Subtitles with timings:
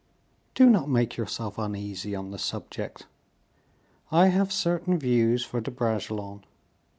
[0.55, 3.05] "Do not make yourself uneasy on the subject.
[4.11, 6.43] I have certain views for De Bragelonne.